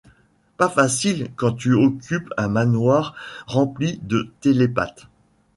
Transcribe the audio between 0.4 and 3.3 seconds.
Pas facile, quand tu occupes un manoir